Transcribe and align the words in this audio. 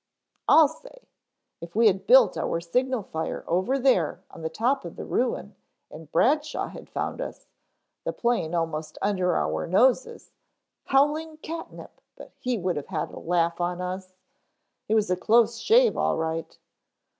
"I'll 0.47 0.67
say! 0.67 1.09
If 1.61 1.75
we 1.75 1.85
had 1.85 2.07
built 2.07 2.35
our 2.35 2.59
signal 2.59 3.03
fire 3.03 3.43
over 3.45 3.77
there 3.77 4.23
on 4.31 4.41
the 4.41 4.49
top 4.49 4.83
of 4.83 4.95
the 4.95 5.05
ruin 5.05 5.55
and 5.91 6.11
Bradshaw 6.11 6.69
had 6.69 6.89
found 6.89 7.21
us 7.21 7.45
the 8.03 8.11
plane 8.11 8.55
almost 8.55 8.97
under 8.99 9.35
our 9.35 9.67
noses, 9.67 10.31
howling 10.85 11.37
catnip 11.43 12.01
but 12.15 12.33
he 12.39 12.57
would 12.57 12.77
have 12.77 12.87
had 12.87 13.11
a 13.11 13.19
laugh 13.19 13.61
on 13.61 13.79
us. 13.79 14.15
It 14.89 14.95
was 14.95 15.11
a 15.11 15.15
close 15.15 15.59
shave 15.59 15.95
all 15.95 16.17
right." 16.17 16.57